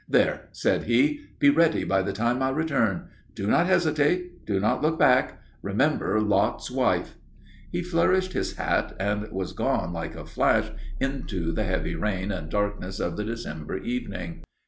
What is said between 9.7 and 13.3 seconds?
like a flash into the heavy rain and darkness of the